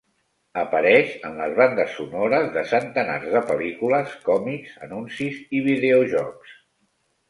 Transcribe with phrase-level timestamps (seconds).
[0.61, 6.61] Apareix en les bandes sonores de centenars de pel·lícules, còmics, anuncis i videojocs.